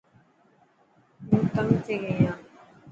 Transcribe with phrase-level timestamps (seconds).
[1.27, 2.39] هون تنگ ٿيي گئي هان.